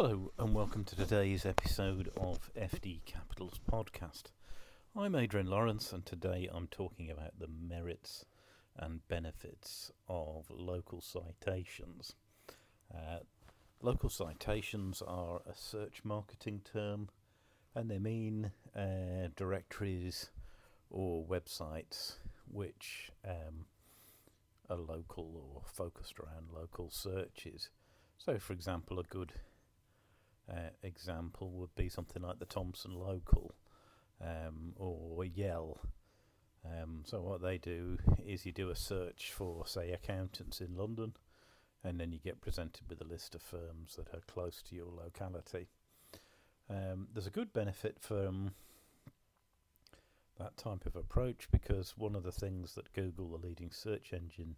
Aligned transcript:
Hello, 0.00 0.30
and 0.38 0.54
welcome 0.54 0.84
to 0.84 0.94
today's 0.94 1.44
episode 1.44 2.12
of 2.16 2.54
FD 2.54 3.04
Capital's 3.04 3.58
podcast. 3.68 4.30
I'm 4.94 5.16
Adrian 5.16 5.48
Lawrence, 5.48 5.92
and 5.92 6.06
today 6.06 6.48
I'm 6.54 6.68
talking 6.68 7.10
about 7.10 7.40
the 7.40 7.48
merits 7.48 8.24
and 8.76 9.00
benefits 9.08 9.90
of 10.08 10.44
local 10.50 11.00
citations. 11.00 12.14
Uh, 12.94 13.24
local 13.82 14.08
citations 14.08 15.02
are 15.02 15.40
a 15.50 15.56
search 15.56 16.02
marketing 16.04 16.60
term, 16.72 17.08
and 17.74 17.90
they 17.90 17.98
mean 17.98 18.52
uh, 18.76 19.30
directories 19.34 20.30
or 20.90 21.24
websites 21.24 22.18
which 22.48 23.10
um, 23.26 23.64
are 24.70 24.76
local 24.76 25.42
or 25.56 25.62
focused 25.64 26.20
around 26.20 26.52
local 26.54 26.88
searches. 26.88 27.70
So, 28.16 28.38
for 28.38 28.52
example, 28.52 29.00
a 29.00 29.02
good 29.02 29.32
uh, 30.50 30.70
example 30.82 31.50
would 31.50 31.74
be 31.74 31.88
something 31.88 32.22
like 32.22 32.38
the 32.38 32.46
Thomson 32.46 32.94
Local 32.94 33.54
um, 34.22 34.72
or 34.76 35.24
Yell. 35.24 35.80
Um, 36.64 37.02
so 37.04 37.20
what 37.20 37.42
they 37.42 37.58
do 37.58 37.98
is 38.24 38.44
you 38.44 38.52
do 38.52 38.70
a 38.70 38.76
search 38.76 39.32
for, 39.32 39.66
say, 39.66 39.92
accountants 39.92 40.60
in 40.60 40.76
London, 40.76 41.12
and 41.84 42.00
then 42.00 42.12
you 42.12 42.18
get 42.18 42.40
presented 42.40 42.88
with 42.88 43.00
a 43.00 43.04
list 43.04 43.34
of 43.34 43.42
firms 43.42 43.96
that 43.96 44.12
are 44.14 44.22
close 44.26 44.62
to 44.62 44.74
your 44.74 44.92
locality. 44.92 45.68
Um, 46.68 47.08
there's 47.12 47.26
a 47.26 47.30
good 47.30 47.52
benefit 47.52 47.96
from 48.00 48.52
that 50.38 50.56
type 50.56 50.86
of 50.86 50.96
approach 50.96 51.48
because 51.50 51.94
one 51.96 52.14
of 52.14 52.22
the 52.22 52.32
things 52.32 52.74
that 52.74 52.92
Google, 52.92 53.30
the 53.30 53.46
leading 53.46 53.70
search 53.70 54.12
engine, 54.12 54.56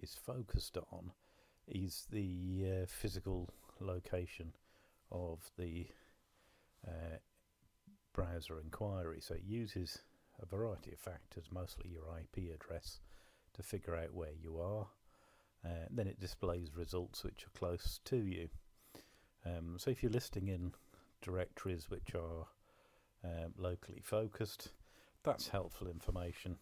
is 0.00 0.14
focused 0.14 0.76
on 0.90 1.12
is 1.66 2.06
the 2.10 2.82
uh, 2.82 2.86
physical 2.86 3.50
location 3.80 4.52
of 5.12 5.50
the 5.58 5.86
uh, 6.86 7.18
browser 8.12 8.60
inquiry. 8.60 9.20
So 9.20 9.34
it 9.34 9.44
uses 9.46 9.98
a 10.40 10.46
variety 10.46 10.92
of 10.92 10.98
factors, 10.98 11.46
mostly 11.52 11.90
your 11.90 12.04
IP 12.18 12.52
address, 12.52 13.00
to 13.54 13.62
figure 13.62 13.96
out 13.96 14.14
where 14.14 14.32
you 14.40 14.58
are. 14.58 14.86
Uh, 15.64 15.86
then 15.90 16.08
it 16.08 16.18
displays 16.18 16.74
results 16.74 17.22
which 17.22 17.44
are 17.46 17.58
close 17.58 18.00
to 18.04 18.16
you. 18.16 18.48
Um, 19.44 19.76
so 19.78 19.90
if 19.90 20.02
you're 20.02 20.10
listing 20.10 20.48
in 20.48 20.72
directories 21.20 21.88
which 21.88 22.14
are 22.14 22.46
um, 23.24 23.52
locally 23.56 24.00
focused, 24.02 24.72
that's 25.22 25.48
helpful 25.48 25.86
information 25.86 26.56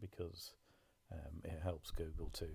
because 0.00 0.52
um, 1.12 1.42
it 1.44 1.60
helps 1.62 1.90
Google 1.90 2.30
to 2.34 2.46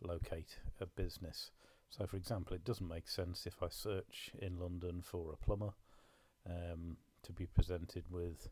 locate 0.00 0.58
a 0.80 0.86
business. 0.86 1.50
So, 1.90 2.06
for 2.06 2.16
example, 2.16 2.54
it 2.54 2.64
doesn't 2.64 2.88
make 2.88 3.08
sense 3.08 3.46
if 3.46 3.62
I 3.62 3.68
search 3.68 4.30
in 4.38 4.58
London 4.58 5.02
for 5.02 5.32
a 5.32 5.36
plumber 5.36 5.72
um, 6.48 6.96
to 7.22 7.32
be 7.32 7.46
presented 7.46 8.04
with 8.10 8.48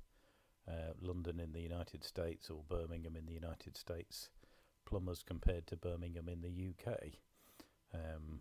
uh, 0.68 0.92
London 1.00 1.40
in 1.40 1.52
the 1.52 1.60
United 1.60 2.04
States 2.04 2.48
or 2.48 2.62
Birmingham 2.68 3.16
in 3.16 3.26
the 3.26 3.32
United 3.32 3.76
States 3.76 4.30
plumbers 4.86 5.22
compared 5.22 5.66
to 5.66 5.76
Birmingham 5.76 6.28
in 6.28 6.40
the 6.40 6.68
UK. 6.68 6.98
Um, 7.92 8.40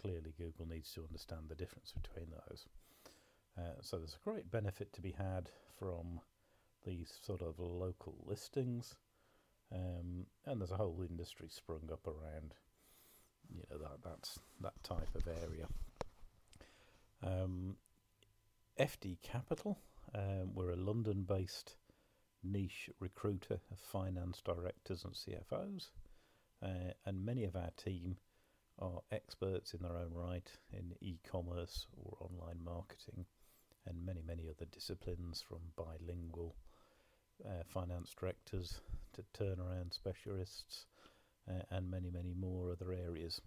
clearly, 0.00 0.34
Google 0.38 0.66
needs 0.66 0.92
to 0.94 1.04
understand 1.04 1.48
the 1.48 1.54
difference 1.54 1.92
between 1.92 2.30
those. 2.30 2.66
Uh, 3.58 3.80
so, 3.80 3.98
there's 3.98 4.16
a 4.16 4.30
great 4.30 4.50
benefit 4.50 4.92
to 4.94 5.00
be 5.00 5.12
had 5.12 5.50
from 5.78 6.20
these 6.84 7.12
sort 7.24 7.42
of 7.42 7.58
local 7.58 8.14
listings. 8.26 8.96
Um, 9.72 10.26
and 10.44 10.60
there's 10.60 10.70
a 10.70 10.76
whole 10.76 11.04
industry 11.08 11.48
sprung 11.50 11.88
up 11.90 12.06
around 12.06 12.54
you 13.54 13.62
know 13.70 13.78
that 13.78 14.02
that's 14.04 14.38
that 14.60 14.82
type 14.82 15.08
of 15.14 15.26
area. 15.26 15.66
Um, 17.24 17.76
FD 18.78 19.18
Capital, 19.22 19.78
um, 20.14 20.54
we're 20.54 20.70
a 20.72 20.76
London-based 20.76 21.76
niche 22.42 22.90
recruiter 22.98 23.60
of 23.70 23.78
finance 23.78 24.42
directors 24.44 25.04
and 25.04 25.14
CFOs, 25.14 25.90
uh, 26.62 26.92
and 27.06 27.24
many 27.24 27.44
of 27.44 27.54
our 27.54 27.70
team 27.76 28.16
are 28.78 29.02
experts 29.12 29.74
in 29.74 29.82
their 29.82 29.96
own 29.96 30.12
right 30.12 30.50
in 30.72 30.94
e-commerce 31.00 31.86
or 31.96 32.16
online 32.20 32.64
marketing, 32.64 33.26
and 33.86 34.04
many 34.04 34.22
many 34.26 34.48
other 34.48 34.66
disciplines 34.70 35.44
from 35.46 35.58
bilingual 35.76 36.56
uh, 37.44 37.62
finance 37.66 38.14
directors 38.18 38.80
to 39.12 39.22
turnaround 39.38 39.92
specialists 39.92 40.86
uh, 41.48 41.62
and 41.70 41.90
many, 41.90 42.10
many 42.10 42.34
more 42.34 42.72
other 42.72 42.92
areas. 42.92 43.40